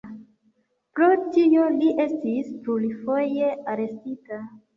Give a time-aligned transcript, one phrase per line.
[0.99, 4.43] Pro tio li estis plurfoje arestita.